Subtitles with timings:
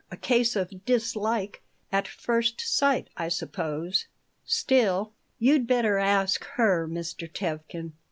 [0.09, 4.07] A case of dislike at first sight, I suppose."
[4.43, 7.31] "Still" "You'd better ask her, Mr.
[7.31, 7.91] Tevkin."